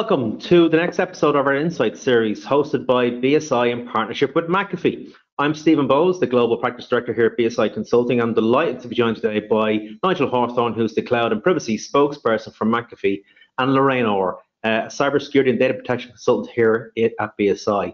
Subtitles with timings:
[0.00, 4.44] Welcome to the next episode of our Insight series hosted by BSI in partnership with
[4.44, 5.10] McAfee.
[5.40, 8.20] I'm Stephen Bowes, the Global Practice Director here at BSI Consulting.
[8.20, 12.54] I'm delighted to be joined today by Nigel Hawthorne, who's the Cloud and Privacy Spokesperson
[12.54, 13.24] for McAfee,
[13.58, 17.92] and Lorraine Orr, uh, Cybersecurity and Data Protection Consultant here at BSI.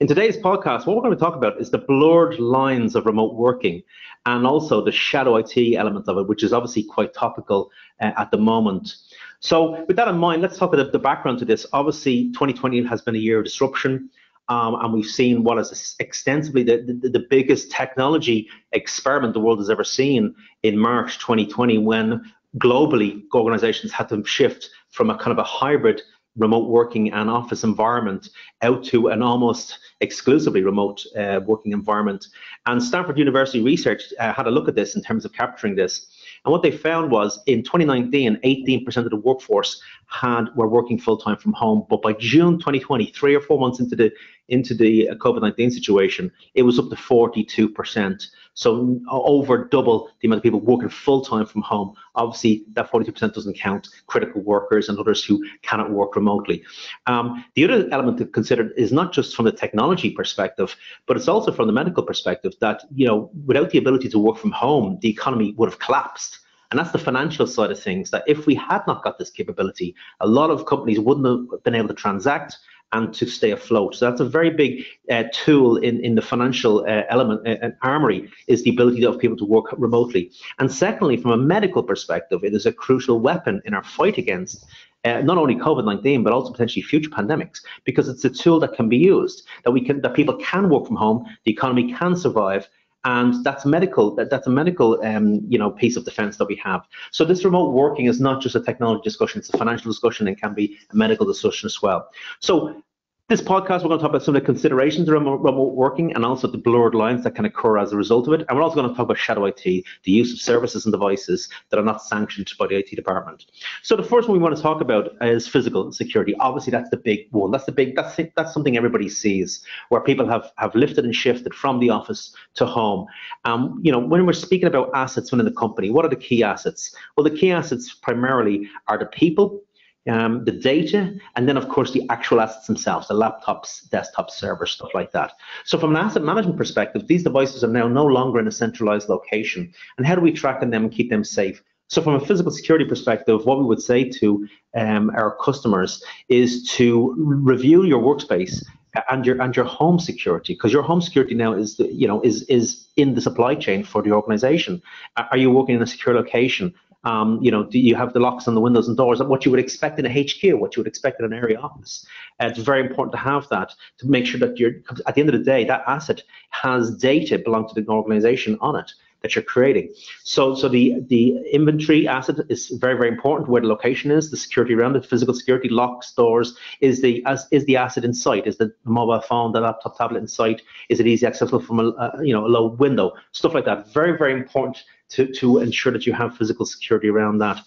[0.00, 3.36] In today's podcast, what we're going to talk about is the blurred lines of remote
[3.36, 3.80] working
[4.26, 8.32] and also the shadow IT element of it, which is obviously quite topical uh, at
[8.32, 8.96] the moment.
[9.44, 11.66] So with that in mind, let's talk about the background to this.
[11.74, 14.08] Obviously, 2020 has been a year of disruption.
[14.48, 19.58] Um, and we've seen what is extensively the, the, the, biggest technology experiment the world
[19.58, 25.32] has ever seen in March 2020 when globally organizations had to shift from a kind
[25.32, 26.02] of a hybrid
[26.36, 28.30] remote working and office environment
[28.62, 32.26] out to an almost exclusively remote uh, working environment.
[32.66, 36.06] And Stanford University research uh, had a look at this in terms of capturing this.
[36.44, 41.16] And what they found was in 2019, 18% of the workforce had were working full
[41.16, 41.86] time from home.
[41.88, 44.12] But by June 2020, three or four months into the
[44.48, 48.26] into the COVID-19 situation, it was up to 42%.
[48.54, 51.94] So over double the amount of people working full time from home.
[52.14, 56.62] Obviously, that 42% doesn't count critical workers and others who cannot work remotely.
[57.06, 61.28] Um, the other element to consider is not just from the technology perspective, but it's
[61.28, 64.98] also from the medical perspective that you know without the ability to work from home,
[65.02, 66.40] the economy would have collapsed.
[66.70, 68.10] And that's the financial side of things.
[68.10, 71.74] That if we had not got this capability, a lot of companies wouldn't have been
[71.74, 72.58] able to transact
[72.94, 73.96] and to stay afloat.
[73.96, 78.30] So that's a very big uh, tool in, in the financial uh, element uh, armory
[78.46, 80.30] is the ability of people to work remotely.
[80.58, 84.64] And secondly, from a medical perspective, it is a crucial weapon in our fight against
[85.04, 88.88] uh, not only COVID-19 but also potentially future pandemics because it's a tool that can
[88.88, 92.68] be used that we can that people can work from home, the economy can survive,
[93.04, 96.56] and that's medical that, that's a medical um, you know piece of defense that we
[96.56, 96.82] have.
[97.10, 100.40] So this remote working is not just a technology discussion it's a financial discussion and
[100.40, 102.08] can be a medical discussion as well.
[102.40, 102.82] So
[103.30, 106.26] this podcast, we're going to talk about some of the considerations around remote working and
[106.26, 108.44] also the blurred lines that can occur as a result of it.
[108.46, 111.48] And we're also going to talk about shadow IT, the use of services and devices
[111.70, 113.46] that are not sanctioned by the IT department.
[113.82, 116.34] So the first one we want to talk about is physical security.
[116.38, 117.50] Obviously, that's the big one.
[117.50, 117.96] That's the big.
[117.96, 122.36] That's that's something everybody sees, where people have have lifted and shifted from the office
[122.56, 123.06] to home.
[123.46, 126.42] Um, you know, when we're speaking about assets within the company, what are the key
[126.42, 126.94] assets?
[127.16, 129.63] Well, the key assets primarily are the people
[130.10, 134.72] um, the data, and then of course the actual assets themselves, the laptops, desktop servers,
[134.72, 135.32] stuff like that.
[135.64, 139.08] So from an asset management perspective, these devices are now no longer in a centralized
[139.08, 139.72] location.
[139.96, 141.62] And how do we track them and keep them safe?
[141.88, 146.68] So from a physical security perspective, what we would say to um, our customers is
[146.72, 148.64] to review your workspace
[149.10, 152.20] and your and your home security because your home security now is the, you know
[152.22, 154.80] is is in the supply chain for the organization
[155.16, 156.72] are you working in a secure location
[157.04, 159.22] um, you know, do you have the locks on the windows and doors?
[159.22, 162.06] What you would expect in a HQ, what you would expect in an area office.
[162.40, 164.72] Uh, it's very important to have that to make sure that you're,
[165.06, 168.76] at the end of the day, that asset has data belong to the organization on
[168.76, 168.90] it
[169.24, 169.90] that you're creating.
[170.22, 173.48] So, so the the inventory asset is very very important.
[173.48, 177.48] Where the location is, the security around it, physical security, locks, doors, is the as
[177.50, 178.46] is the asset in sight?
[178.46, 180.60] Is the mobile phone, the laptop, tablet in sight?
[180.90, 183.12] Is it easy accessible from a uh, you know a low window?
[183.32, 183.92] Stuff like that.
[183.94, 187.60] Very very important to, to ensure that you have physical security around that.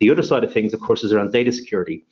[0.00, 2.04] The other side of things, of course, is around data security,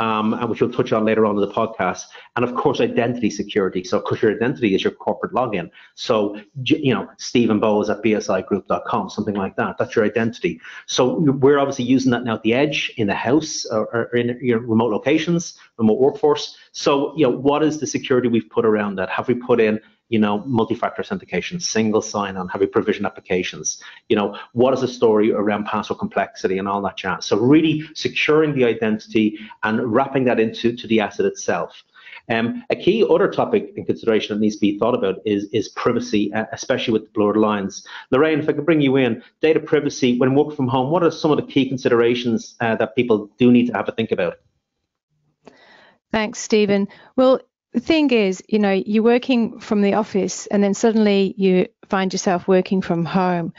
[0.00, 2.04] um, which we'll touch on later on in the podcast.
[2.36, 3.84] And of course, identity security.
[3.84, 5.70] So, of course, your identity is your corporate login.
[5.94, 9.76] So, you know, Stephen Bowes at bsigroup.com, something like that.
[9.78, 10.60] That's your identity.
[10.86, 14.38] So, we're obviously using that now at the edge, in the house, or, or in
[14.40, 16.56] your remote locations, remote workforce.
[16.72, 19.10] So, you know, what is the security we've put around that?
[19.10, 23.82] Have we put in you know, multi-factor authentication, single sign-on, have we provision applications?
[24.08, 27.26] You know, what is the story around password complexity and all that jazz?
[27.26, 31.84] So really securing the identity and wrapping that into to the asset itself.
[32.30, 35.68] Um, a key other topic in consideration that needs to be thought about is, is
[35.70, 37.86] privacy, uh, especially with the blurred lines.
[38.10, 41.10] Lorraine, if I could bring you in, data privacy when working from home, what are
[41.10, 44.36] some of the key considerations uh, that people do need to have a think about?
[46.12, 46.88] Thanks, Stephen.
[47.16, 47.40] Well,
[47.72, 52.12] the thing is, you know, you're working from the office and then suddenly you find
[52.12, 53.52] yourself working from home.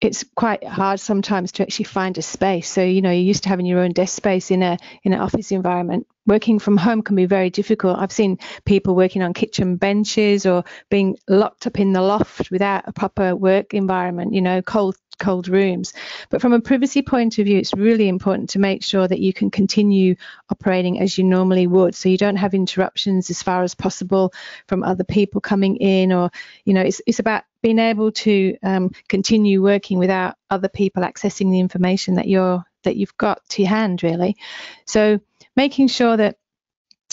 [0.00, 2.68] It's quite hard sometimes to actually find a space.
[2.68, 5.20] So, you know, you're used to having your own desk space in a in an
[5.20, 6.06] office environment.
[6.26, 7.98] Working from home can be very difficult.
[7.98, 12.84] I've seen people working on kitchen benches or being locked up in the loft without
[12.86, 15.92] a proper work environment, you know, cold cold rooms.
[16.30, 19.32] But from a privacy point of view, it's really important to make sure that you
[19.32, 20.16] can continue
[20.50, 21.94] operating as you normally would.
[21.94, 24.32] So you don't have interruptions as far as possible
[24.66, 26.30] from other people coming in, or,
[26.64, 31.50] you know, it's, it's about being able to um, continue working without other people accessing
[31.50, 34.36] the information that you're that you've got to hand really.
[34.84, 35.20] So
[35.56, 36.36] making sure that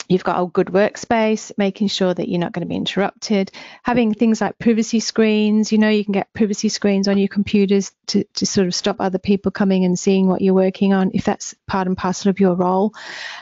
[0.07, 3.51] You've got a good workspace, making sure that you're not going to be interrupted,
[3.83, 5.71] having things like privacy screens.
[5.71, 8.97] You know, you can get privacy screens on your computers to, to sort of stop
[8.99, 12.39] other people coming and seeing what you're working on if that's part and parcel of
[12.39, 12.93] your role.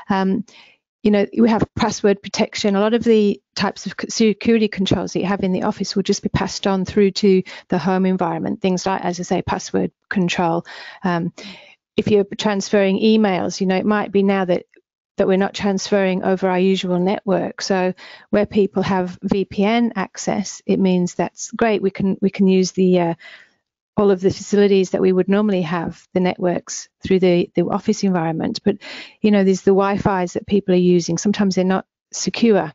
[0.10, 0.46] Um,
[1.02, 2.76] you know, we have password protection.
[2.76, 6.04] A lot of the types of security controls that you have in the office will
[6.04, 8.62] just be passed on through to the home environment.
[8.62, 10.66] Things like, as I say, password control.
[11.04, 11.32] Um,
[11.96, 14.66] if you're transferring emails, you know, it might be now that
[15.20, 17.62] that we're not transferring over our usual network.
[17.62, 17.94] So
[18.30, 21.82] where people have VPN access, it means that's great.
[21.82, 23.14] We can we can use the uh,
[23.98, 28.04] all of the facilities that we would normally have the networks through the the office
[28.04, 28.60] environment.
[28.64, 28.78] But
[29.22, 31.18] you know, there's the Wi-Fi's that people are using.
[31.18, 32.72] Sometimes they're not secure.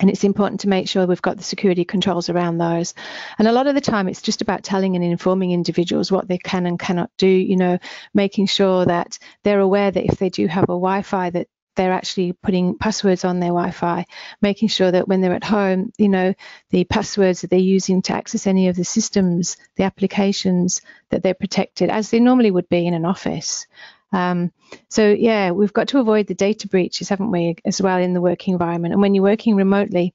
[0.00, 2.94] And it's important to make sure we've got the security controls around those.
[3.38, 6.38] And a lot of the time, it's just about telling and informing individuals what they
[6.38, 7.28] can and cannot do.
[7.28, 7.78] You know,
[8.12, 12.32] making sure that they're aware that if they do have a Wi-Fi, that they're actually
[12.32, 14.06] putting passwords on their Wi-Fi,
[14.40, 16.34] making sure that when they're at home, you know,
[16.70, 20.80] the passwords that they're using to access any of the systems, the applications,
[21.10, 23.66] that they're protected as they normally would be in an office.
[24.12, 24.52] Um,
[24.88, 28.20] so yeah, we've got to avoid the data breaches, haven't we, as well in the
[28.20, 28.92] working environment.
[28.92, 30.14] And when you're working remotely,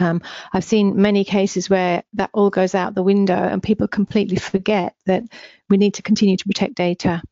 [0.00, 0.22] um,
[0.52, 4.94] I've seen many cases where that all goes out the window and people completely forget
[5.06, 5.22] that
[5.68, 7.22] we need to continue to protect data.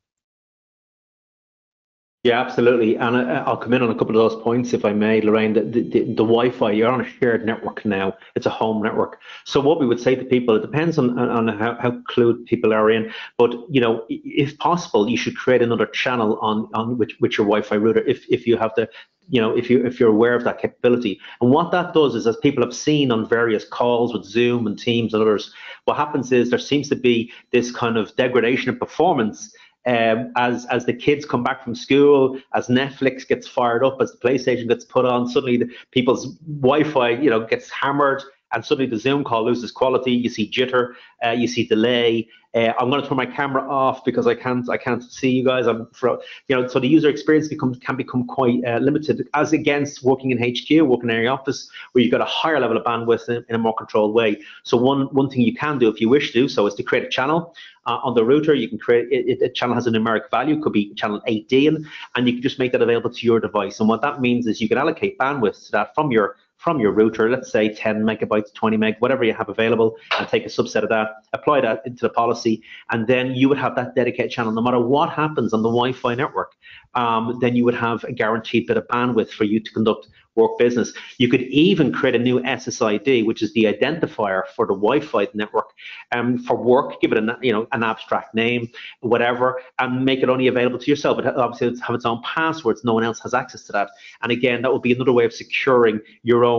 [2.25, 2.95] Yeah, absolutely.
[2.97, 5.55] And uh, I'll come in on a couple of those points, if I may, Lorraine.
[5.55, 8.17] The, the, the, Wi-Fi, you're on a shared network now.
[8.37, 9.19] It's a home network.
[9.45, 12.73] So what we would say to people, it depends on, on how, how clued people
[12.73, 13.13] are in.
[13.39, 17.47] But, you know, if possible, you should create another channel on, on which, which your
[17.47, 18.89] Wi-Fi router, if, if you have the,
[19.29, 21.21] you know, if you if you're aware of that capability.
[21.41, 24.79] And what that does is, as people have seen on various calls with Zoom and
[24.79, 25.53] Teams and others,
[25.85, 29.55] what happens is there seems to be this kind of degradation of performance
[29.87, 34.13] um, as as the kids come back from school, as Netflix gets fired up, as
[34.13, 38.89] the PlayStation gets put on, suddenly the, people's Wi-Fi, you know, gets hammered, and suddenly
[38.89, 40.13] the Zoom call loses quality.
[40.13, 40.95] You see jitter,
[41.25, 42.29] uh, you see delay.
[42.55, 45.45] Uh, I'm going to turn my camera off because I can't I can't see you
[45.45, 45.67] guys.
[45.67, 46.21] I'm you
[46.51, 50.39] know so the user experience becomes can become quite uh, limited as against working in
[50.39, 53.55] HQ, working in your office where you've got a higher level of bandwidth in, in,
[53.55, 54.39] a more controlled way.
[54.65, 57.05] So one one thing you can do if you wish to so is to create
[57.05, 57.55] a channel
[57.87, 58.55] uh, on the router.
[58.55, 62.27] You can create it, a channel has a numeric value, could be channel 18, and
[62.27, 63.81] you can just make that available to your device.
[63.81, 66.93] And what that means is you can allocate bandwidth to that from your from your
[66.93, 70.85] router, let's say 10 megabytes, 20 meg, whatever you have available, and take a subset
[70.85, 74.53] of that, apply that into the policy, and then you would have that dedicated channel.
[74.53, 76.53] No matter what happens on the Wi-Fi network,
[76.95, 80.59] um, then you would have a guaranteed bit of bandwidth for you to conduct work
[80.59, 80.93] business.
[81.19, 85.71] You could even create a new SSID, which is the identifier for the Wi-Fi network,
[86.13, 87.01] um, for work.
[87.01, 88.69] Give it a you know an abstract name,
[89.01, 91.19] whatever, and make it only available to yourself.
[91.19, 92.85] It obviously have its own passwords.
[92.85, 93.91] No one else has access to that.
[94.23, 96.52] And again, that would be another way of securing your own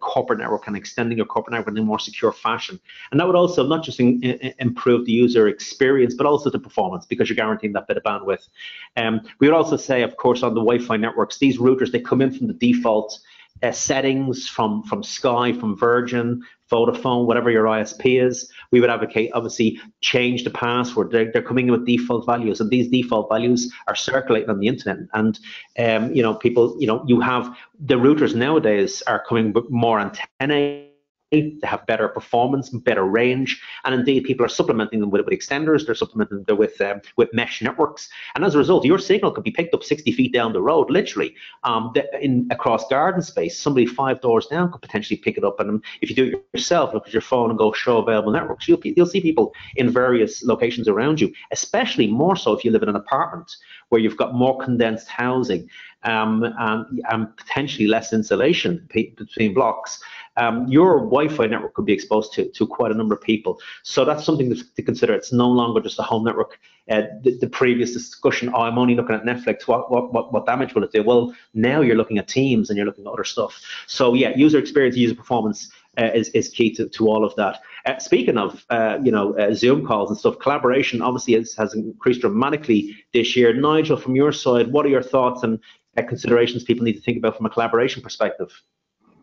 [0.00, 2.78] corporate network and extending your corporate network in a more secure fashion.
[3.10, 6.58] And that would also not just in, in, improve the user experience, but also the
[6.58, 8.48] performance because you're guaranteeing that bit of bandwidth.
[8.96, 12.20] Um, we would also say, of course, on the Wi-Fi networks, these routers they come
[12.20, 13.20] in from the default
[13.62, 18.50] uh, settings from from Sky, from Virgin, Vodafone, whatever your ISP is.
[18.70, 21.10] We would advocate obviously change the password.
[21.10, 24.68] They're, they're coming in with default values, and these default values are circulating on the
[24.68, 24.98] internet.
[25.14, 25.38] And
[25.78, 30.91] um, you know, people, you know, you have the routers nowadays are coming more antennae
[31.32, 35.84] they have better performance, better range, and indeed people are supplementing them with, with extenders.
[35.84, 39.44] They're supplementing them with um, with mesh networks, and as a result, your signal could
[39.44, 41.34] be picked up 60 feet down the road, literally,
[41.64, 43.58] um, in across garden space.
[43.58, 46.92] Somebody five doors down could potentially pick it up, and if you do it yourself,
[46.92, 50.42] look at your phone and go show available networks, you'll you'll see people in various
[50.44, 51.32] locations around you.
[51.50, 53.56] Especially more so if you live in an apartment
[53.88, 55.68] where you've got more condensed housing
[56.04, 60.02] um, and, and potentially less insulation between blocks
[60.36, 63.60] um, your Wi-Fi network could be exposed to, to quite a number of people.
[63.82, 65.14] So that's something to, consider.
[65.14, 66.58] It's no longer just a home network.
[66.90, 69.68] Uh, the, the, previous discussion, oh, I'm only looking at Netflix.
[69.68, 71.02] What, what, what, what damage will it do?
[71.02, 73.60] Well, now you're looking at Teams and you're looking at other stuff.
[73.86, 77.60] So yeah, user experience, user performance uh, is, is key to, to all of that.
[77.86, 81.74] Uh, speaking of, uh, you know, uh, Zoom calls and stuff, collaboration obviously has, has
[81.74, 83.52] increased dramatically this year.
[83.52, 85.60] Nigel, from your side, what are your thoughts and
[85.96, 88.50] uh, considerations people need to think about from a collaboration perspective?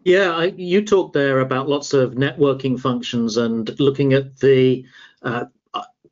[0.04, 4.86] Yeah, I, you talked there about lots of networking functions and looking at the
[5.22, 5.46] uh,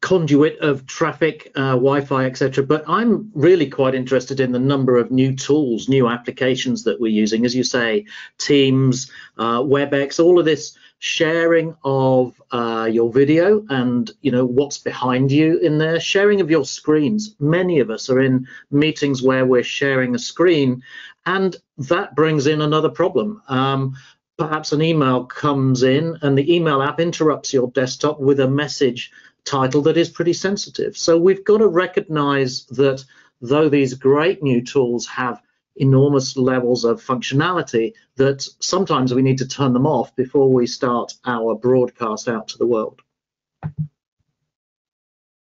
[0.02, 2.64] conduit of traffic, uh, Wi-Fi, etc.
[2.64, 7.12] But I'm really quite interested in the number of new tools, new applications that we're
[7.12, 7.46] using.
[7.46, 8.06] As you say,
[8.38, 14.80] Teams, uh, WebEx, all of this sharing of uh, your video and you know what's
[14.80, 19.46] behind you in there sharing of your screens many of us are in meetings where
[19.46, 20.82] we're sharing a screen
[21.28, 23.96] and that brings in another problem um,
[24.38, 29.12] perhaps an email comes in and the email app interrupts your desktop with a message
[29.46, 33.04] title that is pretty sensitive so we've got to recognize that
[33.42, 35.42] though these great new tools have
[35.78, 41.14] enormous levels of functionality that sometimes we need to turn them off before we start
[41.26, 43.02] our broadcast out to the world.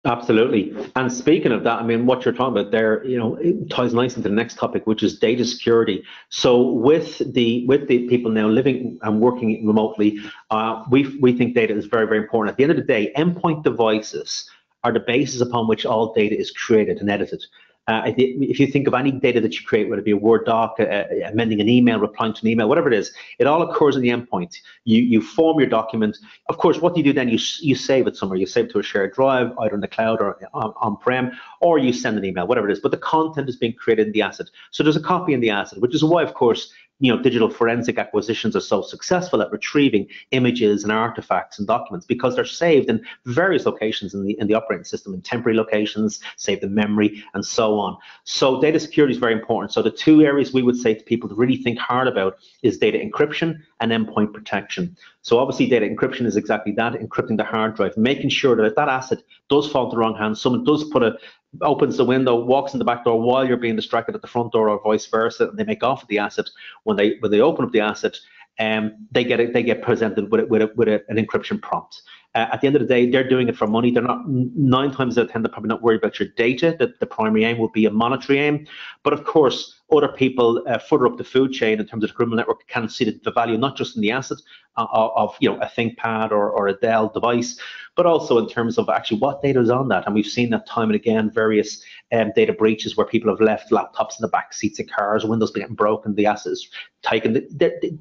[0.06, 0.75] Absolutely.
[0.96, 3.94] And speaking of that, I mean, what you're talking about there, you know, it ties
[3.94, 6.04] nicely into the next topic, which is data security.
[6.28, 10.18] So with the with the people now living and working remotely,
[10.50, 12.52] uh, we we think data is very very important.
[12.52, 14.46] At the end of the day, endpoint devices
[14.82, 17.42] are the basis upon which all data is created and edited.
[17.86, 20.46] Uh, if you think of any data that you create, whether it be a Word
[20.46, 23.94] doc, uh, amending an email, replying to an email, whatever it is, it all occurs
[23.94, 24.56] in the endpoint.
[24.84, 26.16] You you form your document.
[26.48, 27.28] Of course, what do you do then?
[27.28, 28.38] You you save it somewhere.
[28.38, 31.78] You save it to a shared drive, either in the cloud or on, on-prem, or
[31.78, 32.80] you send an email, whatever it is.
[32.80, 34.46] But the content is being created in the asset.
[34.70, 37.50] So there's a copy in the asset, which is why, of course, you know, digital
[37.50, 42.88] forensic acquisitions are so successful at retrieving images and artifacts and documents because they're saved
[42.88, 47.22] in various locations in the in the operating system, in temporary locations, saved in memory,
[47.34, 47.96] and so on.
[48.22, 49.72] So data security is very important.
[49.72, 52.78] So the two areas we would say to people to really think hard about is
[52.78, 54.96] data encryption and endpoint protection.
[55.22, 58.74] So obviously data encryption is exactly that, encrypting the hard drive, making sure that if
[58.76, 61.16] that asset does fall to the wrong hands, someone does put a,
[61.62, 64.52] opens the window, walks in the back door while you're being distracted at the front
[64.52, 66.49] door or vice versa, and they make off with the asset.
[66.84, 68.18] When they when they open up the asset,
[68.58, 72.02] um, they get it, they get presented with, with, a, with a, an encryption prompt.
[72.34, 73.92] Uh, at the end of the day, they're doing it for money.
[73.92, 75.42] They're not nine times out of ten.
[75.42, 76.74] They're probably not worried about your data.
[76.78, 78.66] That the primary aim will be a monetary aim.
[79.04, 82.14] But of course, other people uh, further up the food chain in terms of the
[82.14, 84.38] criminal network can see the, value not just in the asset
[84.76, 87.58] uh, of you know a ThinkPad or, or a Dell device,
[87.94, 90.04] but also in terms of actually what data is on that.
[90.06, 93.70] And we've seen that time and again, various um, data breaches where people have left
[93.70, 96.68] laptops in the back seats of cars, windows getting broken, the assets
[97.02, 97.46] taken.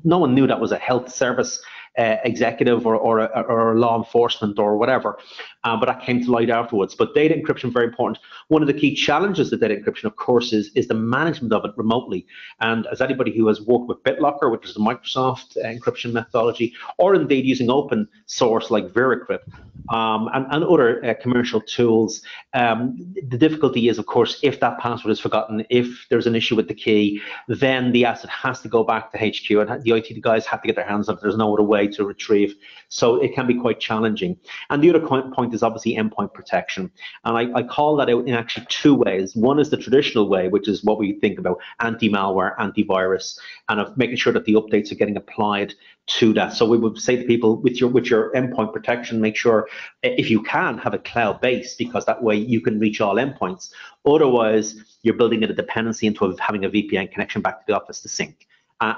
[0.04, 1.62] No one knew that was a health service
[1.98, 5.18] uh, executive or, or, or law enforcement or whatever.
[5.64, 6.96] Um, but that came to light afterwards.
[6.96, 8.20] But data encryption very important.
[8.48, 11.64] One of the key challenges of data encryption, of course, is, is the management of
[11.66, 12.26] it remotely.
[12.60, 16.74] And as anybody who has worked with BitLocker, which is the Microsoft uh, encryption methodology,
[16.98, 19.52] or indeed using open source like VeraCrypt
[19.90, 22.22] um, and, and, other uh, commercial tools,
[22.54, 22.96] um,
[23.30, 26.68] the difficulty is, of course, if that password is forgotten, if there's an issue with
[26.68, 30.46] the key, then the asset has to go back to HQ and the IT guys
[30.46, 31.18] have to get their hands on.
[31.22, 32.56] There's no other way to retrieve.
[32.88, 34.38] So it can be quite challenging.
[34.70, 36.92] And the other point is obviously endpoint protection.
[37.26, 39.36] And I, I call that out in actually two ways.
[39.36, 43.38] One is the traditional way, which is what we think about anti-malware, antivirus,
[43.70, 45.74] and of making sure that the updates are getting applied
[46.06, 46.54] to that.
[46.54, 49.68] So we would say to people with your with your endpoint protection, make sure
[50.02, 53.72] if you can have a cloud base because that way you can reach all endpoints.
[54.06, 58.02] Otherwise, you're building in a dependency into having a VPN connection back to the office
[58.02, 58.48] to sync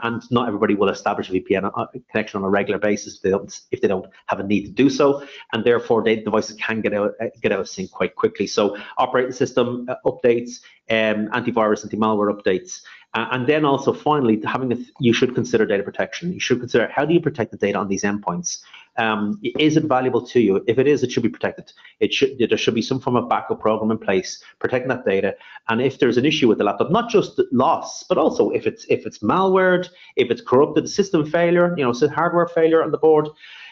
[0.04, 3.30] and not everybody will establish a VPN uh, connection on a regular basis if they
[3.30, 6.82] don't if they don't have a need to do so, and therefore they, devices can
[6.82, 8.48] get out get out of sync quite quickly.
[8.48, 12.82] So operating system uh, updates, um, antivirus, anti-malware updates,
[13.16, 16.34] and then also finally having a, you should consider data protection.
[16.34, 18.62] You should consider how do you protect the data on these endpoints.
[18.98, 20.64] Um, is it valuable to you?
[20.68, 21.72] If it is, it should be protected.
[22.00, 25.36] It should there should be some form of backup program in place protecting that data.
[25.68, 28.86] And if there's an issue with the laptop, not just loss, but also if it's
[28.90, 33.28] if it's malwared, if it's corrupted, system failure, you know, hardware failure on the board,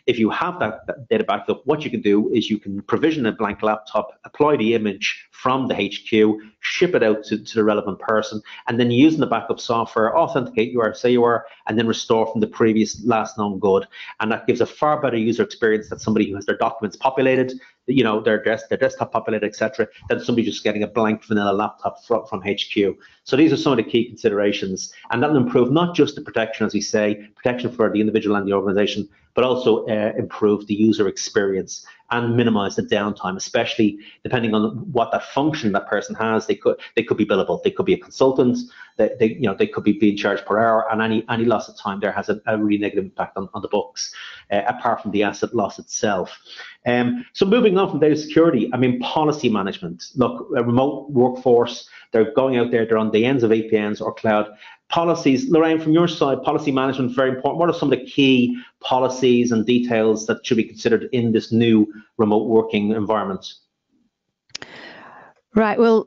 [0.06, 3.26] if you have that, that data backup, what you can do is you can provision
[3.26, 7.64] a blank laptop, apply the image from the HQ, ship it out to, to the
[7.64, 11.78] relevant person, and then using the backup software, authenticate you are, say you are, and
[11.78, 13.86] then restore from the previous last known good.
[14.20, 17.54] And that gives a far better user experience than somebody who has their documents populated,
[17.88, 21.54] you know, their, desk, their desktop populated, etc., than somebody just getting a blank vanilla
[21.54, 22.96] laptop from, from HQ.
[23.24, 26.22] So these are some of the key considerations, and that will improve not just the
[26.22, 30.68] protection, as we say, protection for the individual and the organization, but also uh, improve
[30.68, 36.16] the user experience and minimize the downtime, especially depending on what that function that person
[36.16, 36.46] has.
[36.46, 38.58] They could they could be billable, they could be a consultant,
[38.98, 41.68] they, they you know they could be being charged per hour, and any any loss
[41.68, 44.14] of time there has a, a really negative impact on, on the books,
[44.52, 46.40] uh, apart from the asset loss itself.
[46.86, 50.06] Um, so moving on from data security, I mean policy management.
[50.16, 54.14] Look, a remote workforce, they're going out there, they're on the ends of APNs or
[54.14, 54.50] cloud,
[54.94, 57.58] policies, Lorraine, from your side, policy management very important.
[57.58, 61.52] What are some of the key policies and details that should be considered in this
[61.52, 63.54] new remote working environment?
[65.56, 65.80] Right.
[65.80, 66.06] Well,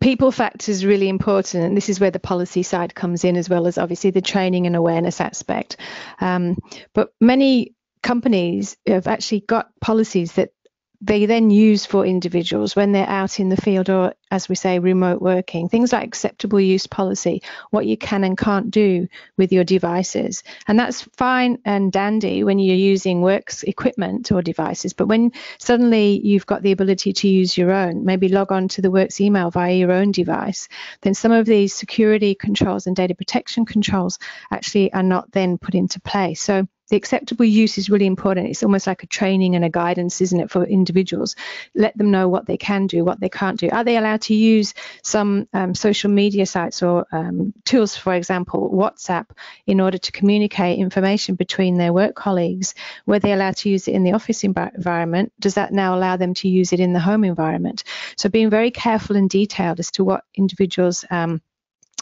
[0.00, 3.50] people factor is really important, and this is where the policy side comes in, as
[3.50, 5.76] well as obviously the training and awareness aspect.
[6.18, 6.56] Um,
[6.94, 10.52] but many companies have actually got policies that
[11.00, 14.78] they then use for individuals when they're out in the field or, as we say,
[14.78, 15.68] remote working.
[15.68, 20.42] Things like acceptable use policy, what you can and can't do with your devices.
[20.66, 24.92] And that's fine and dandy when you're using works equipment or devices.
[24.92, 28.82] But when suddenly you've got the ability to use your own, maybe log on to
[28.82, 30.68] the works email via your own device,
[31.02, 34.18] then some of these security controls and data protection controls
[34.50, 36.42] actually are not then put into place.
[36.42, 38.48] So the acceptable use is really important.
[38.48, 41.34] It's almost like a training and a guidance, isn't it, for individuals?
[41.74, 43.68] Let them know what they can do, what they can't do.
[43.70, 48.70] Are they allowed to use some um, social media sites or um, tools, for example,
[48.72, 49.30] WhatsApp,
[49.66, 52.74] in order to communicate information between their work colleagues?
[53.06, 55.32] Were they allowed to use it in the office environment?
[55.40, 57.82] Does that now allow them to use it in the home environment?
[58.16, 61.40] So being very careful and detailed as to what individuals um,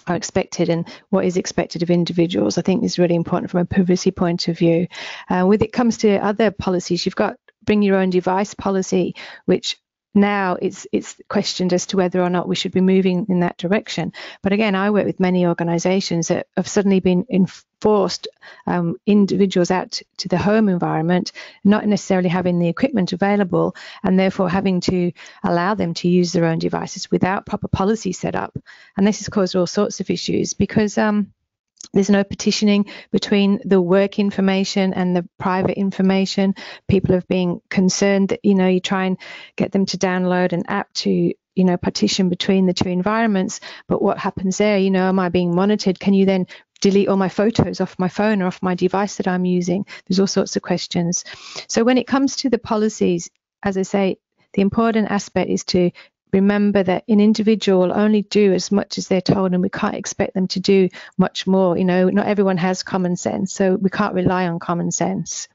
[0.07, 3.65] are expected and what is expected of individuals, I think is really important from a
[3.65, 4.87] privacy point of view.
[5.29, 9.15] Uh, when it comes to other policies, you've got bring your own device policy,
[9.47, 9.79] which
[10.15, 13.59] now it's it's questioned as to whether or not we should be moving in that
[13.59, 14.13] direction.
[14.43, 18.29] But again, I work with many organisations that have suddenly been enforced
[18.67, 21.33] um, individuals out to the home environment,
[21.65, 26.47] not necessarily having the equipment available, and therefore having to allow them to use their
[26.47, 28.57] own devices without proper policy set up.
[28.97, 30.97] And this has caused all sorts of issues because.
[30.99, 31.33] Um,
[31.93, 36.55] there's no petitioning between the work information and the private information.
[36.89, 39.19] People have been concerned that, you know, you try and
[39.57, 43.61] get them to download an app to you know partition between the two environments.
[43.89, 44.79] But what happens there?
[44.79, 46.01] You know am i being monitored?
[46.01, 46.47] Can you then
[46.81, 49.87] delete all my photos off my phone or off my device that i'm using?
[50.07, 51.25] There's all sorts of questions.
[51.69, 53.31] So when it comes to the policies
[53.63, 54.19] as i say
[54.55, 55.91] the important aspect is to
[56.35, 60.35] remember that an individual only do as much as they're told and we can't expect
[60.35, 64.15] them to do much more you know not everyone has common sense so we can't
[64.15, 65.49] rely on common sense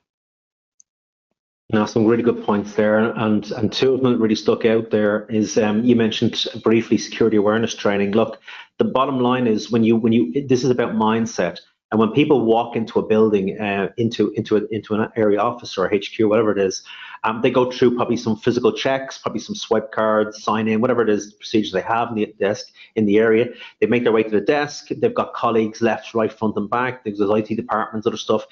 [1.72, 4.90] now, some really good points there, and and two of them that really stuck out
[4.90, 8.14] there is um, you mentioned briefly security awareness training.
[8.14, 8.42] Look,
[8.80, 11.60] the bottom line is when you when you this is about mindset,
[11.92, 15.78] and when people walk into a building, uh, into into a, into an area office
[15.78, 16.82] or HQ, whatever it is,
[17.24, 21.02] um, they go through probably some physical checks, probably some swipe cards, sign in, whatever
[21.02, 23.48] it is, procedures they have in the desk in the area.
[23.80, 24.88] They make their way to the desk.
[24.90, 27.04] They've got colleagues left, right, front, and back.
[27.04, 28.46] There's IT departments, other stuff.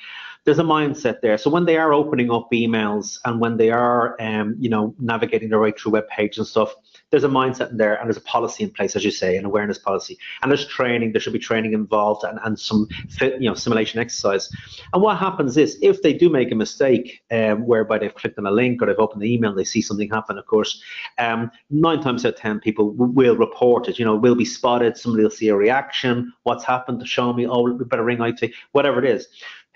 [0.47, 1.37] There's a mindset there.
[1.37, 5.49] So when they are opening up emails and when they are, um, you know, navigating
[5.49, 6.73] their way through web page and stuff,
[7.09, 9.43] there's a mindset in there and there's a policy in place, as you say, an
[9.43, 10.17] awareness policy.
[10.41, 13.99] And there's training, there should be training involved and, and some fit, you know, simulation
[13.99, 14.49] exercise.
[14.93, 18.45] And what happens is if they do make a mistake um, whereby they've clicked on
[18.45, 20.81] a link or they've opened the email and they see something happen, of course,
[21.17, 24.95] um, nine times out of 10 people will report it, you know, will be spotted,
[24.95, 28.51] somebody will see a reaction, what's happened to show me, oh, we better ring IT,
[28.71, 29.27] whatever it is.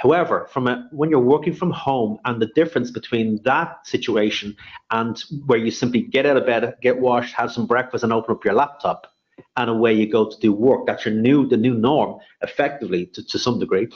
[0.01, 4.55] However, from a, when you're working from home and the difference between that situation
[4.89, 8.33] and where you simply get out of bed, get washed, have some breakfast, and open
[8.33, 9.05] up your laptop,
[9.58, 10.86] and away you go to do work.
[10.86, 13.88] That's your new the new norm, effectively to, to some degree.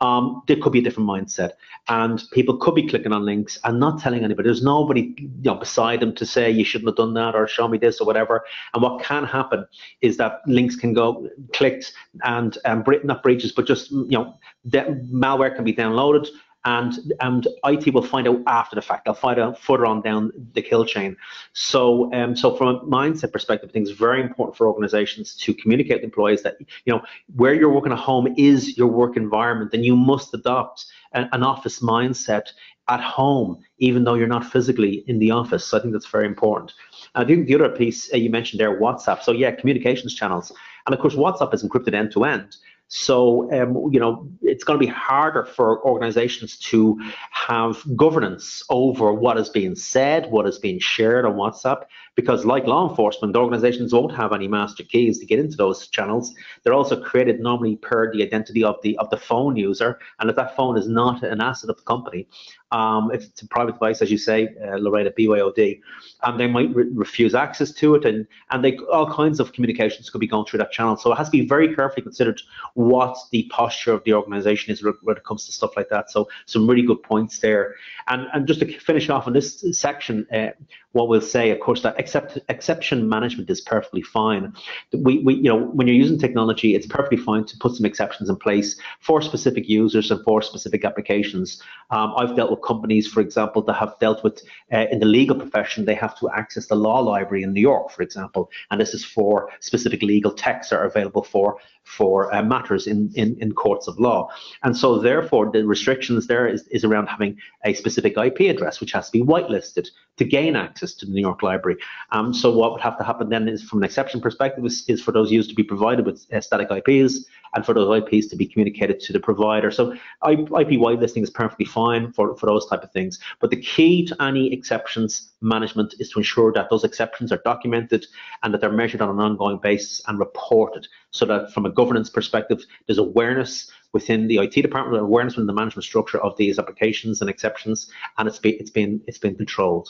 [0.00, 1.52] Um, there could be a different mindset,
[1.88, 4.46] and people could be clicking on links and not telling anybody.
[4.46, 7.68] There's nobody you know beside them to say you shouldn't have done that or show
[7.68, 8.44] me this or whatever.
[8.72, 9.66] And what can happen
[10.00, 14.34] is that links can go clicked and um, not breaches, but just you know
[14.70, 16.28] malware can be downloaded
[16.64, 19.04] and and IT will find out after the fact.
[19.04, 21.16] They'll find out further on down the kill chain.
[21.52, 25.54] So um, so from a mindset perspective, I think it's very important for organizations to
[25.54, 27.02] communicate to employees that you know
[27.36, 31.42] where you're working at home is your work environment, and you must adopt an, an
[31.42, 32.48] office mindset
[32.88, 35.66] at home, even though you're not physically in the office.
[35.66, 36.72] So I think that's very important.
[37.14, 39.22] I think the other piece uh, you mentioned there, WhatsApp.
[39.22, 40.52] So yeah, communications channels,
[40.86, 42.56] and of course WhatsApp is encrypted end to end.
[42.96, 46.96] So, um, you know, it's going to be harder for organizations to
[47.32, 52.68] have governance over what is being said, what is being shared on WhatsApp, because like
[52.68, 56.32] law enforcement, organizations won't have any master keys to get into those channels.
[56.62, 60.36] They're also created normally per the identity of the of the phone user, and if
[60.36, 62.28] that phone is not an asset of the company,
[62.70, 65.80] um, if it's a private device, as you say, uh, Loretta BYOD,
[66.22, 70.10] and they might re refuse access to it, and and they all kinds of communications
[70.10, 70.96] could be going through that channel.
[70.96, 72.40] So it has to be very carefully considered
[72.88, 76.10] what the posture of the organization is when it comes to stuff like that.
[76.10, 77.74] So some really good points there.
[78.08, 80.50] And and just to finish off on this section, uh,
[80.94, 84.52] what we'll say, of course, that except exception management is perfectly fine.
[84.92, 88.28] We, we, you know, when you're using technology, it's perfectly fine to put some exceptions
[88.30, 91.60] in place for specific users and for specific applications.
[91.90, 94.42] Um, I've dealt with companies, for example, that have dealt with
[94.72, 97.90] uh, in the legal profession, they have to access the law library in New York,
[97.90, 102.42] for example, and this is for specific legal texts that are available for for uh,
[102.64, 104.28] matters in, in in courts of law.
[104.62, 108.92] And so, therefore, the restrictions there is, is around having a specific IP address, which
[108.92, 111.78] has to be whitelisted to gain access to the New York Library.
[112.12, 115.02] Um, so, what would have to happen then is, from an exception perspective, is, is
[115.02, 118.36] for those users to be provided with uh, static IPs and for those IPs to
[118.36, 119.70] be communicated to the provider.
[119.70, 123.18] So IP whitelisting is perfectly fine for, for those type of things.
[123.40, 128.06] But the key to any exceptions management is to ensure that those exceptions are documented
[128.42, 132.10] and that they're measured on an ongoing basis and reported so that from a governance
[132.10, 137.22] perspective, there's awareness within the IT department, awareness within the management structure of these applications
[137.22, 139.88] and exceptions, and it's been it's been it's been controlled.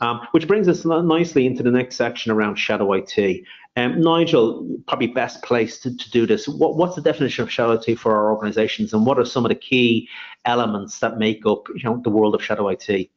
[0.00, 3.44] Um, which brings us nicely into the next section around shadow IT.
[3.76, 6.48] Um, Nigel, probably best placed to, to do this.
[6.48, 9.50] What, what's the definition of shadow IT for our organisations, and what are some of
[9.50, 10.08] the key
[10.44, 13.10] elements that make up you know the world of shadow IT?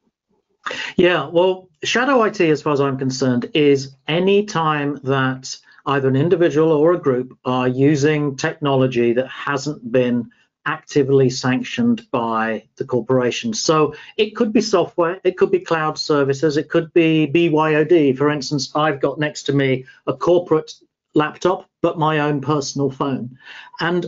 [0.98, 5.56] Yeah, well, shadow IT, as far as I'm concerned, is any time that
[5.90, 10.30] either an individual or a group are using technology that hasn't been
[10.66, 13.54] actively sanctioned by the corporation.
[13.54, 18.16] So it could be software, it could be cloud services, it could be BYOD.
[18.18, 20.74] For instance, I've got next to me a corporate
[21.16, 23.40] laptop, but my own personal phone.
[23.80, 24.06] And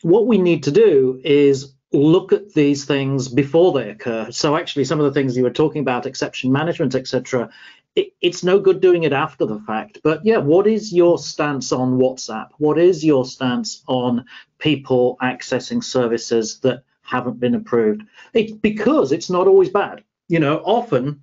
[0.00, 4.28] what we need to do is look at these things before they occur.
[4.32, 7.50] So actually, some of the things you were talking about, exception management, etc.,
[7.94, 10.00] it, it's no good doing it after the fact.
[10.02, 12.48] But yeah, what is your stance on WhatsApp?
[12.58, 14.24] What is your stance on
[14.58, 18.02] people accessing services that haven't been approved?
[18.32, 20.04] It's because it's not always bad.
[20.28, 21.22] You know, often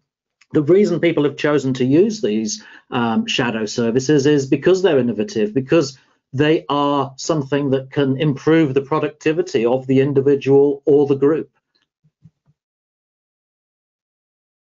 [0.54, 5.54] the reason people have chosen to use these um, shadow services is because they're innovative,
[5.54, 5.98] because
[6.34, 11.50] they are something that can improve the productivity of the individual or the group.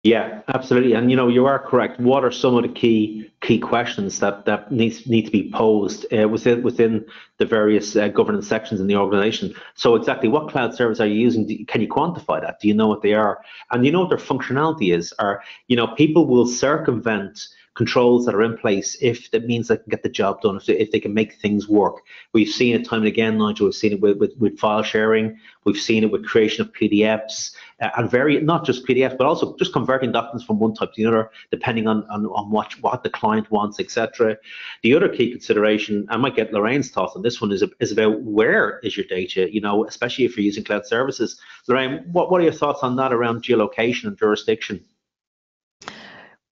[0.05, 0.95] Yeah, absolutely.
[0.95, 2.01] And you know, you are correct.
[2.01, 6.13] What are some of the key key questions that that needs need to be posed
[6.13, 7.07] uh, within within
[7.39, 9.55] the various uh, governance sections in the organization?
[9.75, 11.65] So exactly what cloud service are you using?
[11.67, 12.59] Can you quantify that?
[12.59, 13.43] Do you know what they are?
[13.71, 15.15] And you know what their functionality is?
[15.21, 19.77] Or you know, people will circumvent controls that are in place if that means they
[19.77, 22.03] can get the job done, if they, if they can make things work.
[22.33, 23.67] We've seen it time and again, Nigel.
[23.67, 25.39] We've seen it with, with, with file sharing.
[25.65, 29.57] We've seen it with creation of PDFs uh, and very not just PDFs, but also
[29.57, 33.03] just converting documents from one type to the other, depending on, on, on what, what
[33.03, 34.37] the client wants, etc.
[34.83, 38.21] The other key consideration, I might get Lorraine's thoughts on this one, is, is about
[38.21, 41.41] where is your data, you know, especially if you're using cloud services.
[41.69, 44.85] Lorraine, what, what are your thoughts on that around geolocation and jurisdiction?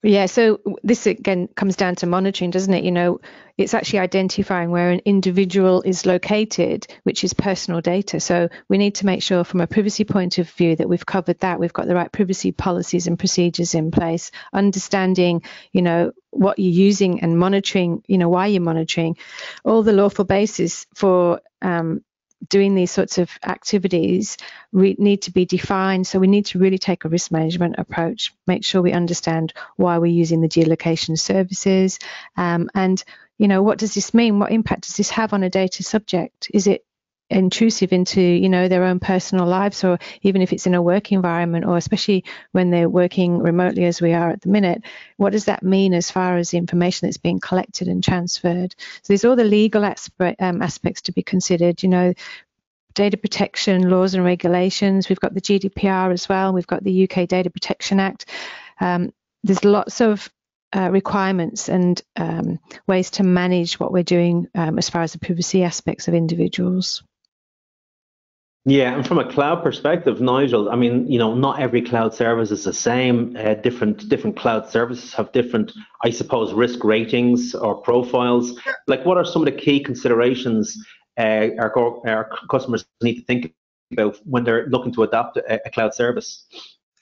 [0.03, 2.83] Yeah, so this again comes down to monitoring, doesn't it?
[2.83, 3.19] You know,
[3.55, 8.19] it's actually identifying where an individual is located, which is personal data.
[8.19, 11.39] So we need to make sure from a privacy point of view that we've covered
[11.41, 16.57] that, we've got the right privacy policies and procedures in place, understanding, you know, what
[16.57, 19.17] you're using and monitoring, you know, why you're monitoring,
[19.63, 22.01] all the lawful basis for um,
[22.47, 24.37] doing these sorts of activities
[24.71, 26.07] we need to be defined.
[26.07, 29.97] So we need to really take a risk management approach, make sure we understand why
[29.97, 31.99] we're using the geolocation services,
[32.37, 33.03] um, and
[33.37, 34.39] you know what does this mean?
[34.39, 36.49] What impact does this have on a data subject?
[36.53, 36.85] Is it
[37.31, 41.11] intrusive into you know their own personal lives or even if it's in a work
[41.11, 44.83] environment or especially when they're working remotely as we are at the minute
[45.17, 48.75] what does that mean as far as the information that's being collected and transferred?
[49.03, 52.13] So there's all the legal aspect, um, aspects to be considered you know
[52.93, 55.07] data protection laws and regulations.
[55.07, 56.53] We've got the gdpr as well.
[56.53, 58.25] We've got the uk data protection act.
[58.79, 59.13] Um,
[59.43, 60.29] there's lots of
[60.73, 65.19] uh, requirements and um, ways to manage what we're doing um, as far as the
[65.19, 67.03] privacy aspects of individuals.
[68.65, 72.51] Yeah, and from a cloud perspective, Nigel, I mean, you know, not every cloud service
[72.51, 73.35] is the same.
[73.35, 75.71] Uh, different different cloud services have different,
[76.03, 78.59] I suppose, risk ratings or profiles.
[78.85, 80.77] Like, what are some of the key considerations
[81.17, 83.51] uh, our, our customers need to think
[83.91, 86.45] about when they're looking to adopt a, a cloud service?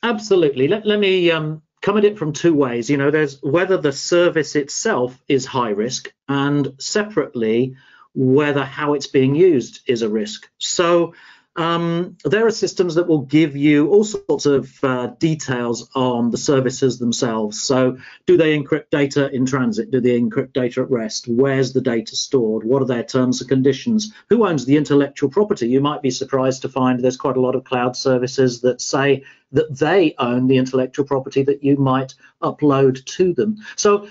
[0.02, 0.70] Absolutely.
[0.70, 2.90] Let, let me um, come at it from two ways.
[2.90, 7.76] You know, there's whether the service itself is high risk, and separately,
[8.14, 10.50] whether how it's being used is a risk.
[10.58, 11.16] So
[11.60, 16.38] um, there are systems that will give you all sorts of uh, details on the
[16.38, 17.62] services themselves.
[17.62, 19.92] So, do they encrypt data in transit?
[19.92, 21.28] Do they encrypt data at rest?
[21.28, 22.64] Where's the data stored?
[22.64, 24.14] What are their terms and conditions?
[24.30, 25.68] Who owns the intellectual property?
[25.68, 29.26] You might be surprised to find there's quite a lot of cloud services that say
[29.52, 33.58] that they own the intellectual property that you might upload to them.
[33.76, 34.08] So,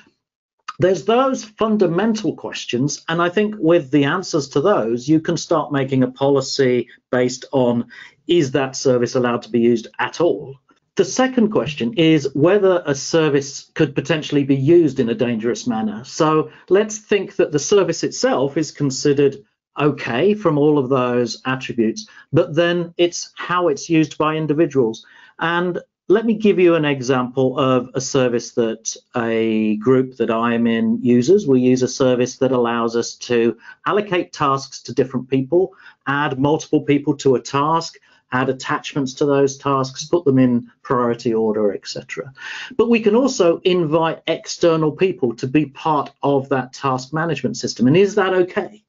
[0.79, 5.73] there's those fundamental questions, and I think with the answers to those, you can start
[5.73, 7.87] making a policy based on
[8.27, 10.57] is that service allowed to be used at all?
[10.99, 16.03] the second question is whether a service could potentially be used in a dangerous manner.
[16.05, 19.37] So let's think that the service itself is considered
[19.79, 25.07] okay from all of those attributes, but then it's how it's used by individuals.
[25.39, 30.67] And let me give you an example of a service that a group that I'm
[30.67, 31.47] in uses.
[31.47, 35.75] We use a service that allows us to allocate tasks to different people,
[36.07, 37.97] add multiple people to a task,
[38.33, 42.33] add attachments to those tasks, put them in priority order, etc.
[42.79, 47.87] But we can also invite external people to be part of that task management system.
[47.87, 48.83] And is that okay?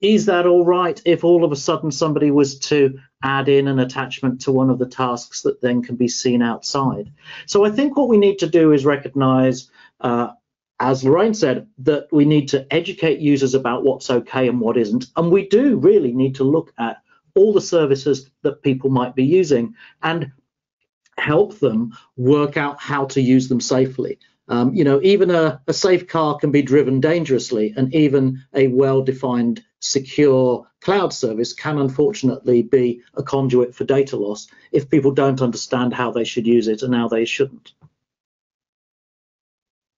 [0.00, 3.78] Is that all right if all of a sudden somebody was to add in an
[3.78, 7.12] attachment to one of the tasks that then can be seen outside?
[7.46, 10.32] So I think what we need to do is recognize, uh,
[10.78, 15.06] as Lorraine said, that we need to educate users about what's okay and what isn't.
[15.16, 16.98] And we do really need to look at
[17.34, 20.30] all the services that people might be using and
[21.18, 24.18] help them work out how to use them safely.
[24.48, 28.68] Um, you know, even a, a, safe car can be driven dangerously, and even a
[28.68, 35.42] well-defined secure cloud service can unfortunately be a conduit for data loss if people don't
[35.42, 37.72] understand how they should use it and how they shouldn't.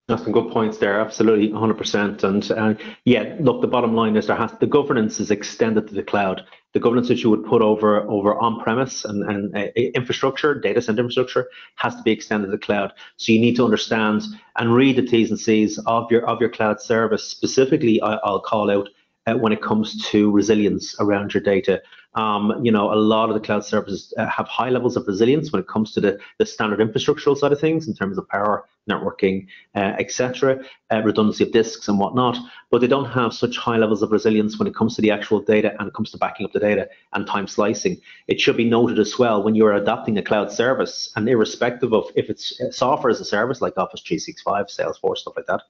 [0.08, 1.00] That's some good points there.
[1.00, 2.22] Absolutely, 100%.
[2.22, 5.94] And uh, yeah, look, the bottom line is there has the governance is extended to
[5.94, 6.44] the cloud.
[6.76, 11.00] The governance that you would put over over on-premise and, and uh, infrastructure, data center
[11.00, 12.92] infrastructure, has to be extended to the cloud.
[13.16, 14.24] So you need to understand
[14.56, 17.24] and read the T's and C's of your of your cloud service.
[17.24, 18.90] Specifically, I, will call out
[19.26, 21.80] uh, when it comes to resilience around your data.
[22.16, 25.52] Um, you know, a lot of the cloud services uh, have high levels of resilience
[25.52, 28.64] when it comes to the, the standard infrastructural side of things in terms of power,
[28.90, 30.58] networking, uh, etc.,
[30.90, 32.38] uh, redundancy of disks and whatnot.
[32.70, 35.40] But they don't have such high levels of resilience when it comes to the actual
[35.40, 38.00] data and it comes to backing up the data and time slicing.
[38.28, 42.06] It should be noted as well when you're adopting a cloud service, and irrespective of
[42.14, 45.62] if it's uh, software as a service like Office 365, Salesforce, stuff like that,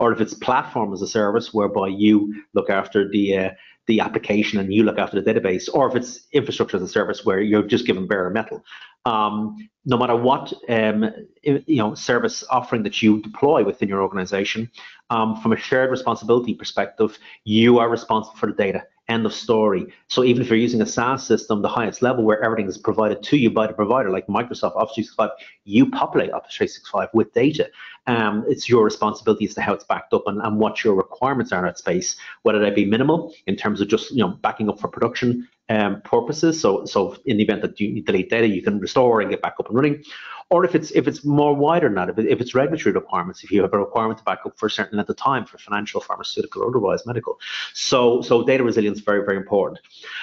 [0.00, 3.50] or if it's platform as a service whereby you look after the uh,
[3.86, 7.24] the application and you look after the database, or if it's infrastructure as a service
[7.24, 8.64] where you're just given bare metal.
[9.04, 11.10] Um, no matter what um,
[11.42, 14.70] you know service offering that you deploy within your organization,
[15.10, 18.84] um, from a shared responsibility perspective, you are responsible for the data.
[19.12, 19.92] End of story.
[20.08, 23.22] So even if you're using a SaaS system, the highest level where everything is provided
[23.24, 25.30] to you by the provider, like Microsoft Office 365,
[25.64, 27.68] you populate Office 365 with data.
[28.06, 31.52] Um, it's your responsibility as to how it's backed up and, and what your requirements
[31.52, 34.70] are in that space, whether they be minimal in terms of just you know backing
[34.70, 36.60] up for production um, purposes.
[36.60, 39.54] So, so in the event that you delete data, you can restore and get back
[39.58, 40.04] up and running.
[40.52, 43.42] Or if it's if it's more wider than that, if, it, if it's regulatory requirements,
[43.42, 45.56] if you have a requirement to back up for a certain length of time for
[45.56, 47.40] financial, pharmaceutical, or otherwise medical.
[47.72, 49.80] So, so data resilience is very very important.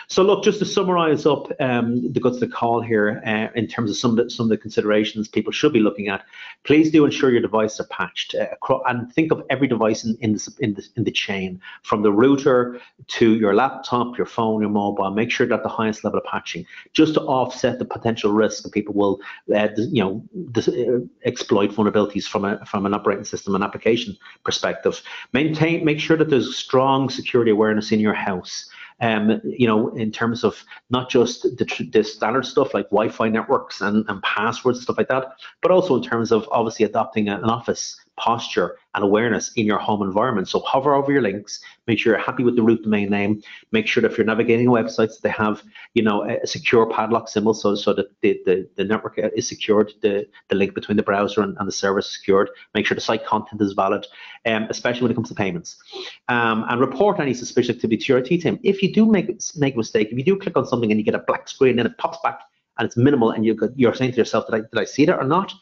[0.07, 3.65] So, look, just to summarise up um, the guts of the call here uh, in
[3.67, 6.23] terms of some of the, some of the considerations people should be looking at.
[6.63, 10.33] Please do ensure your devices are patched uh, and think of every device in in
[10.33, 12.79] the, in the in the chain from the router
[13.17, 15.09] to your laptop, your phone, your mobile.
[15.09, 18.71] Make sure that the highest level of patching just to offset the potential risk that
[18.71, 19.19] people will,
[19.55, 24.17] uh, you know, this, uh, exploit vulnerabilities from a from an operating system and application
[24.43, 25.01] perspective.
[25.33, 28.69] Maintain, make sure that there's strong security awareness in your house.
[29.01, 33.79] Um, you know, in terms of not just the, the standard stuff like Wi-Fi networks
[33.79, 37.45] and, and passwords and stuff like that, but also in terms of obviously adopting an
[37.45, 40.47] office posture and awareness in your home environment.
[40.47, 43.87] So hover over your links, make sure you're happy with the root domain name, make
[43.87, 47.75] sure that if you're navigating websites, they have, you know, a secure padlock symbol so,
[47.75, 51.55] so that the, the, the network is secured, the, the link between the browser and,
[51.57, 52.49] and the server is secured.
[52.73, 54.05] Make sure the site content is valid,
[54.45, 55.77] um, especially when it comes to payments.
[56.27, 58.59] Um, and report any suspicious activity to your IT team.
[58.63, 61.05] If you do make, make a mistake, if you do click on something and you
[61.05, 62.41] get a black screen and it pops back
[62.77, 65.19] and it's minimal and you, you're saying to yourself, did I, did I see that
[65.19, 65.53] or not?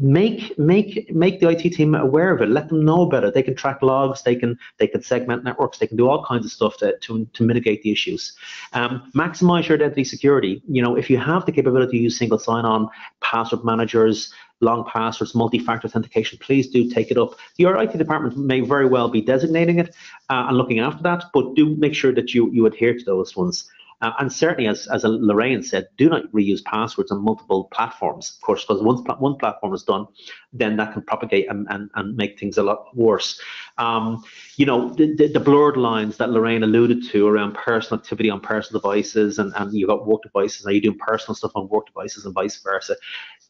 [0.00, 2.48] Make make make the IT team aware of it.
[2.48, 3.34] Let them know about it.
[3.34, 4.22] They can track logs.
[4.22, 5.78] They can they can segment networks.
[5.78, 8.34] They can do all kinds of stuff to to, to mitigate the issues.
[8.72, 10.62] Um, maximize your identity security.
[10.68, 12.88] You know, if you have the capability to use single sign-on,
[13.20, 17.34] password managers, long passwords, multi-factor authentication, please do take it up.
[17.56, 19.94] Your IT department may very well be designating it
[20.30, 23.36] uh, and looking after that, but do make sure that you you adhere to those
[23.36, 23.68] ones.
[24.02, 28.44] Uh, and certainly, as, as Lorraine said, do not reuse passwords on multiple platforms, of
[28.44, 30.06] course, because once one platform is done,
[30.52, 33.40] then that can propagate and, and, and make things a lot worse.
[33.78, 34.24] Um,
[34.56, 38.40] you know, the, the, the, blurred lines that Lorraine alluded to around personal activity on
[38.40, 41.86] personal devices and, and you've got work devices, are you doing personal stuff on work
[41.86, 42.96] devices and vice versa.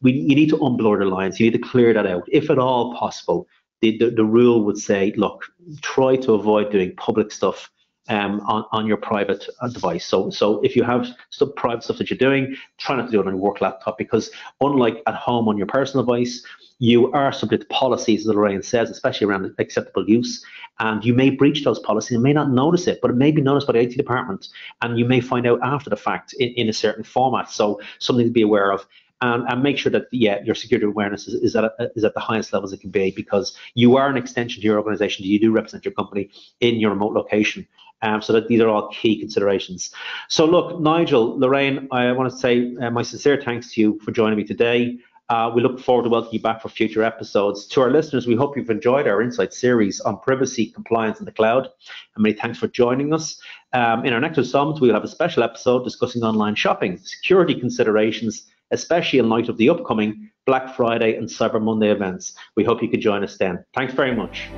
[0.03, 2.59] We, you need to unblur the lines, you need to clear that out, if at
[2.59, 3.47] all possible.
[3.81, 5.45] The, the, the rule would say, look,
[5.81, 7.69] try to avoid doing public stuff
[8.09, 10.05] um, on, on your private uh, device.
[10.05, 13.21] So, so if you have some private stuff that you're doing, try not to do
[13.21, 14.29] it on your work laptop because
[14.61, 16.43] unlike at home on your personal device,
[16.79, 20.43] you are subject to policies, as Lorraine says, especially around acceptable use.
[20.79, 23.41] And you may breach those policies and may not notice it, but it may be
[23.41, 24.49] noticed by the IT department.
[24.81, 27.49] And you may find out after the fact in, in a certain format.
[27.49, 28.85] So something to be aware of.
[29.21, 32.13] And, and, make sure that yeah your security awareness is, is, at a, is at
[32.13, 35.39] the highest levels it can be because you are an extension to your organization you
[35.39, 37.65] do represent your company in your remote location
[38.03, 39.91] um, so that these are all key considerations
[40.29, 44.11] so look nigel lorraine i want to say uh, my sincere thanks to you for
[44.11, 44.97] joining me today
[45.29, 47.65] uh, we look forward to welcoming you back for future episodes.
[47.67, 51.31] To our listeners, we hope you've enjoyed our Insight series on privacy, compliance, and the
[51.31, 51.69] cloud.
[52.15, 53.41] And many thanks for joining us.
[53.71, 58.45] Um, in our next installment, we'll have a special episode discussing online shopping, security considerations,
[58.71, 62.35] especially in light of the upcoming Black Friday and Cyber Monday events.
[62.55, 63.63] We hope you could join us then.
[63.73, 64.49] Thanks very much.